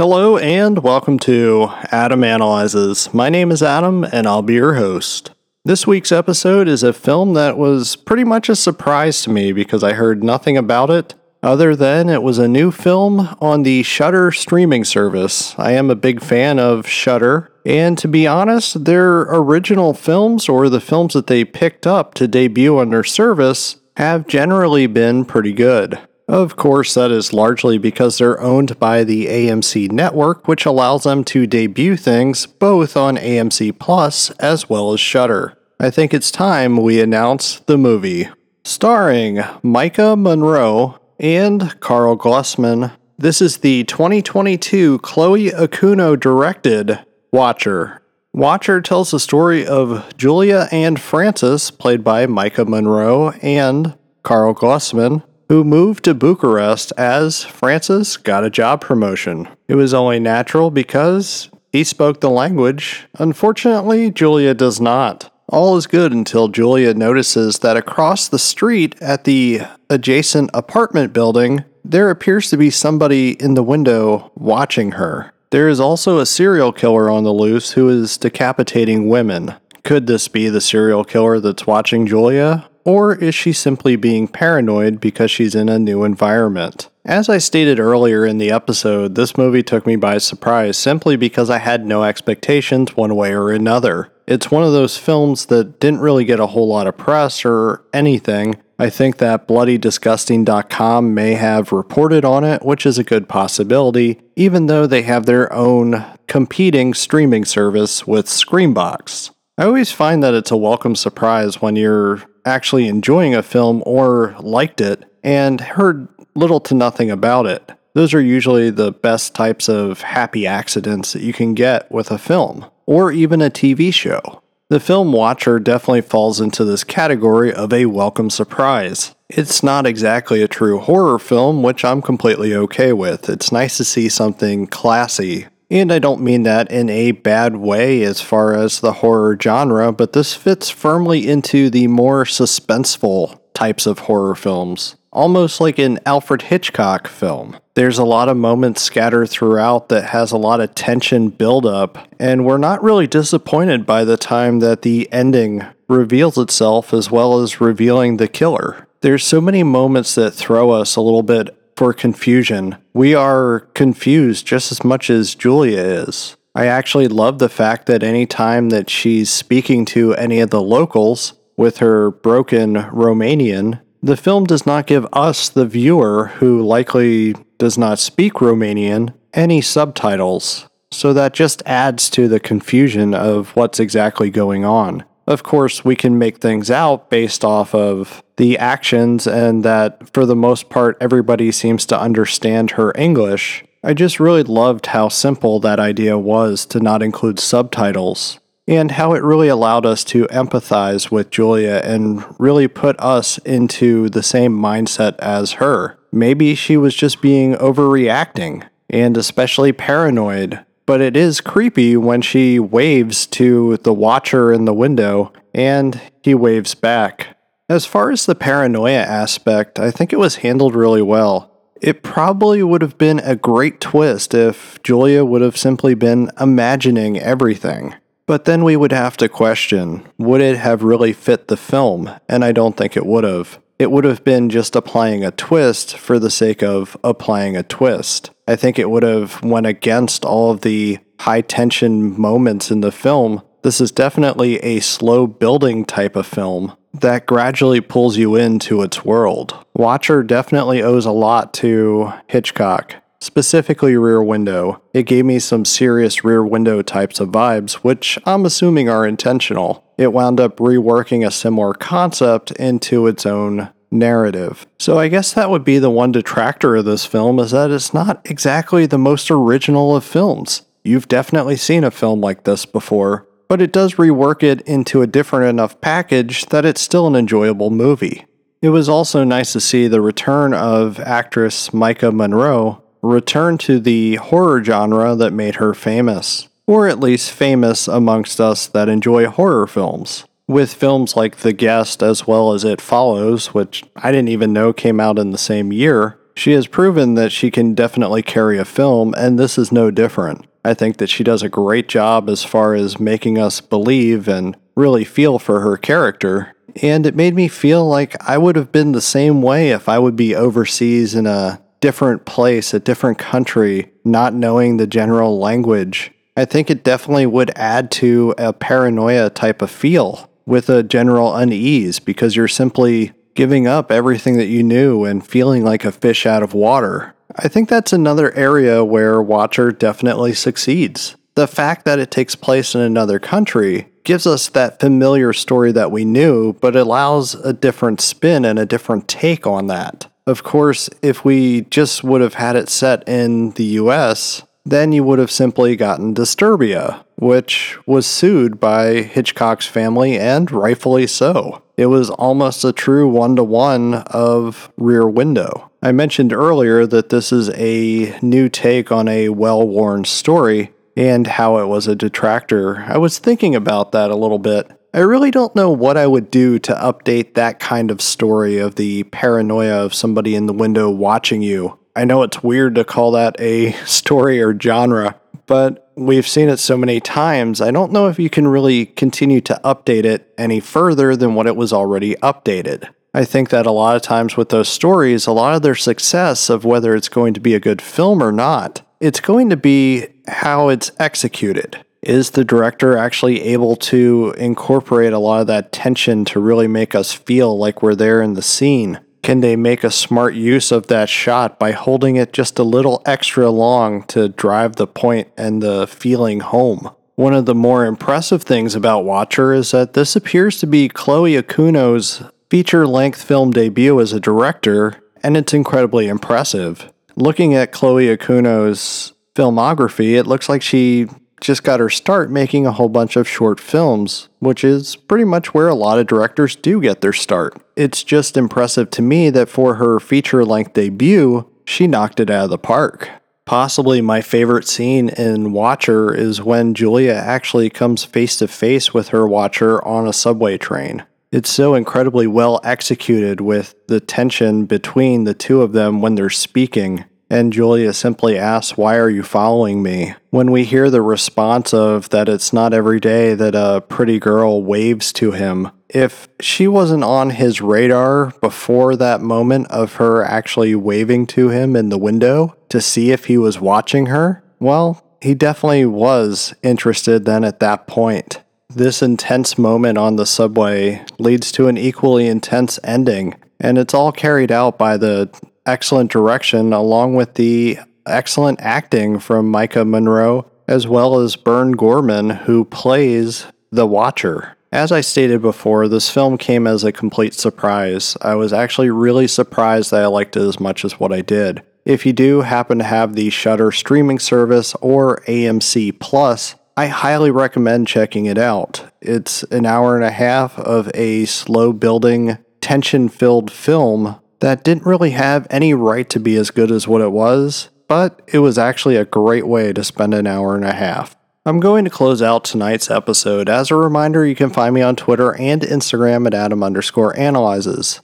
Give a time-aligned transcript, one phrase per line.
[0.00, 3.12] Hello and welcome to Adam Analyzes.
[3.12, 5.32] My name is Adam and I'll be your host.
[5.66, 9.84] This week's episode is a film that was pretty much a surprise to me because
[9.84, 14.32] I heard nothing about it other than it was a new film on the Shudder
[14.32, 15.54] streaming service.
[15.58, 20.70] I am a big fan of Shudder, and to be honest, their original films or
[20.70, 25.52] the films that they picked up to debut on their service have generally been pretty
[25.52, 25.98] good.
[26.30, 31.24] Of course, that is largely because they're owned by the AMC network, which allows them
[31.24, 35.58] to debut things both on AMC Plus as well as Shudder.
[35.80, 38.28] I think it's time we announce the movie.
[38.62, 42.92] Starring Maika Monroe and Karl Glusman.
[43.18, 47.00] This is the 2022 Chloe Okuno directed
[47.32, 48.02] Watcher.
[48.32, 55.24] Watcher tells the story of Julia and Francis, played by Maika Monroe and Karl Glusman,
[55.50, 59.48] who moved to Bucharest as Francis got a job promotion.
[59.66, 63.08] It was only natural because he spoke the language.
[63.18, 65.34] Unfortunately, Julia does not.
[65.48, 71.64] All is good until Julia notices that across the street at the adjacent apartment building,
[71.84, 75.32] there appears to be somebody in the window watching her.
[75.50, 79.56] There is also a serial killer on the loose who is decapitating women.
[79.82, 82.69] Could this be the serial killer that's watching Julia?
[82.84, 86.88] Or is she simply being paranoid because she's in a new environment?
[87.04, 91.50] As I stated earlier in the episode, this movie took me by surprise simply because
[91.50, 94.12] I had no expectations one way or another.
[94.26, 97.84] It's one of those films that didn't really get a whole lot of press or
[97.92, 98.56] anything.
[98.78, 104.66] I think that bloodydisgusting.com may have reported on it, which is a good possibility, even
[104.66, 109.32] though they have their own competing streaming service with Screambox.
[109.58, 114.34] I always find that it's a welcome surprise when you're actually enjoying a film or
[114.40, 117.72] liked it and heard little to nothing about it.
[117.94, 122.18] Those are usually the best types of happy accidents that you can get with a
[122.18, 124.42] film or even a TV show.
[124.68, 129.16] The film Watcher definitely falls into this category of a welcome surprise.
[129.28, 133.28] It's not exactly a true horror film, which I'm completely okay with.
[133.28, 138.02] It's nice to see something classy and I don't mean that in a bad way
[138.02, 143.86] as far as the horror genre, but this fits firmly into the more suspenseful types
[143.86, 147.56] of horror films, almost like an Alfred Hitchcock film.
[147.74, 152.44] There's a lot of moments scattered throughout that has a lot of tension buildup, and
[152.44, 157.60] we're not really disappointed by the time that the ending reveals itself as well as
[157.60, 158.88] revealing the killer.
[159.02, 162.76] There's so many moments that throw us a little bit for confusion.
[162.92, 166.36] We are confused just as much as Julia is.
[166.54, 170.60] I actually love the fact that any time that she's speaking to any of the
[170.60, 177.34] locals with her broken Romanian, the film does not give us, the viewer, who likely
[177.56, 180.68] does not speak Romanian, any subtitles.
[180.92, 185.06] So that just adds to the confusion of what's exactly going on.
[185.30, 190.26] Of course, we can make things out based off of the actions, and that for
[190.26, 193.62] the most part, everybody seems to understand her English.
[193.84, 199.14] I just really loved how simple that idea was to not include subtitles, and how
[199.14, 204.58] it really allowed us to empathize with Julia and really put us into the same
[204.58, 205.96] mindset as her.
[206.10, 212.58] Maybe she was just being overreacting, and especially paranoid but it is creepy when she
[212.58, 217.38] waves to the watcher in the window and he waves back.
[217.68, 221.48] As far as the paranoia aspect, I think it was handled really well.
[221.80, 227.20] It probably would have been a great twist if Julia would have simply been imagining
[227.20, 227.94] everything.
[228.26, 232.10] But then we would have to question would it have really fit the film?
[232.28, 235.96] And I don't think it would have it would have been just applying a twist
[235.96, 238.30] for the sake of applying a twist.
[238.46, 242.92] I think it would have went against all of the high tension moments in the
[242.92, 243.40] film.
[243.62, 249.02] This is definitely a slow building type of film that gradually pulls you into its
[249.02, 249.56] world.
[249.74, 254.82] Watcher definitely owes a lot to Hitchcock specifically Rear Window.
[254.94, 259.84] It gave me some serious Rear Window types of vibes, which I'm assuming are intentional.
[259.98, 264.66] It wound up reworking a similar concept into its own narrative.
[264.78, 267.92] So I guess that would be the one detractor of this film is that it's
[267.92, 270.62] not exactly the most original of films.
[270.84, 275.06] You've definitely seen a film like this before, but it does rework it into a
[275.06, 278.24] different enough package that it's still an enjoyable movie.
[278.62, 284.16] It was also nice to see the return of actress Maika Monroe, return to the
[284.16, 289.66] horror genre that made her famous, or at least famous amongst us that enjoy horror
[289.66, 290.24] films.
[290.46, 294.72] With films like The Guest as well as It Follows, which I didn't even know
[294.72, 298.64] came out in the same year, She has proven that she can definitely carry a
[298.64, 300.46] film, and this is no different.
[300.64, 304.56] I think that she does a great job as far as making us believe and
[304.74, 306.54] really feel for her character.
[306.82, 309.98] And it made me feel like I would have been the same way if I
[309.98, 316.12] would be overseas in a different place, a different country, not knowing the general language.
[316.36, 321.34] I think it definitely would add to a paranoia type of feel with a general
[321.34, 326.26] unease because you're simply giving up everything that you knew and feeling like a fish
[326.26, 327.14] out of water.
[327.36, 331.16] I think that's another area where Watcher definitely succeeds.
[331.36, 335.92] The fact that it takes place in another country gives us that familiar story that
[335.92, 340.09] we knew, but allows a different spin and a different take on that.
[340.26, 345.02] Of course, if we just would have had it set in the US, then you
[345.04, 351.62] would have simply gotten Disturbia, which was sued by Hitchcock's family, and rightfully so.
[351.76, 355.70] It was almost a true one to one of Rear Window.
[355.82, 361.26] I mentioned earlier that this is a new take on a well worn story and
[361.26, 362.80] how it was a detractor.
[362.80, 364.70] I was thinking about that a little bit.
[364.92, 368.74] I really don't know what I would do to update that kind of story of
[368.74, 371.78] the paranoia of somebody in the window watching you.
[371.94, 376.56] I know it's weird to call that a story or genre, but we've seen it
[376.56, 377.60] so many times.
[377.60, 381.46] I don't know if you can really continue to update it any further than what
[381.46, 382.88] it was already updated.
[383.14, 386.50] I think that a lot of times with those stories, a lot of their success
[386.50, 390.08] of whether it's going to be a good film or not, it's going to be
[390.26, 391.84] how it's executed.
[392.02, 396.94] Is the director actually able to incorporate a lot of that tension to really make
[396.94, 399.00] us feel like we're there in the scene?
[399.22, 403.02] Can they make a smart use of that shot by holding it just a little
[403.04, 406.90] extra long to drive the point and the feeling home?
[407.16, 411.34] One of the more impressive things about Watcher is that this appears to be Chloe
[411.34, 416.90] Okuno's feature length film debut as a director, and it's incredibly impressive.
[417.14, 421.08] Looking at Chloe Okuno's filmography, it looks like she
[421.40, 425.54] just got her start making a whole bunch of short films, which is pretty much
[425.54, 427.60] where a lot of directors do get their start.
[427.76, 432.44] It's just impressive to me that for her feature length debut, she knocked it out
[432.44, 433.08] of the park.
[433.44, 439.08] Possibly my favorite scene in Watcher is when Julia actually comes face to face with
[439.08, 441.04] her Watcher on a subway train.
[441.32, 446.30] It's so incredibly well executed with the tension between the two of them when they're
[446.30, 450.14] speaking and Julia simply asks, Why are you following me?
[450.30, 454.62] When we hear the response of that it's not every day that a pretty girl
[454.62, 460.74] waves to him, if she wasn't on his radar before that moment of her actually
[460.74, 465.34] waving to him in the window to see if he was watching her, well, he
[465.34, 468.40] definitely was interested then at that point.
[468.68, 474.12] This intense moment on the subway leads to an equally intense ending, and it's all
[474.12, 475.28] carried out by the
[475.66, 482.30] excellent direction, along with the excellent acting from Maika Monroe, as well as Burn Gorman,
[482.30, 484.56] who plays the Watcher.
[484.72, 488.16] As I stated before, this film came as a complete surprise.
[488.22, 491.62] I was actually really surprised that I liked it as much as what I did.
[491.84, 497.32] If you do happen to have the Shudder streaming service or AMC Plus, I highly
[497.32, 498.84] recommend checking it out.
[499.00, 504.86] It's an hour and a half of a slow building, tension filled film that didn't
[504.86, 508.58] really have any right to be as good as what it was, but it was
[508.58, 511.16] actually a great way to spend an hour and a half.
[511.46, 513.48] I'm going to close out tonight's episode.
[513.48, 518.00] As a reminder, you can find me on Twitter and Instagram at Adam underscore analyzes.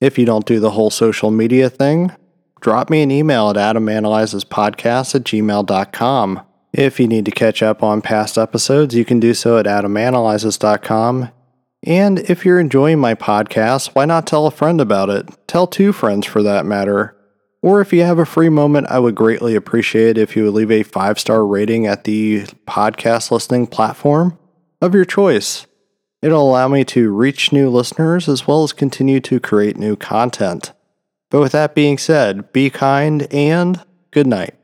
[0.00, 2.12] If you don't do the whole social media thing,
[2.60, 6.40] drop me an email at adamanalyzespodcast at gmail.com.
[6.72, 11.30] If you need to catch up on past episodes, you can do so at adamanalyzes.com
[11.82, 15.28] and if you're enjoying my podcast, why not tell a friend about it?
[15.46, 17.16] Tell two friends for that matter.
[17.62, 20.54] Or if you have a free moment, I would greatly appreciate it if you would
[20.54, 24.38] leave a five star rating at the podcast listening platform
[24.80, 25.66] of your choice.
[26.20, 30.72] It'll allow me to reach new listeners as well as continue to create new content.
[31.30, 34.54] But with that being said, be kind and good night.